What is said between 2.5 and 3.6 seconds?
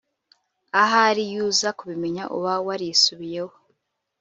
warisubiyeho